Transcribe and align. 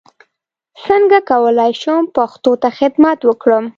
څنګه 0.85 1.17
کولای 1.31 1.71
شم 1.81 2.01
پښتو 2.15 2.51
ته 2.61 2.69
خدمت 2.77 3.19
وکړم 3.23 3.65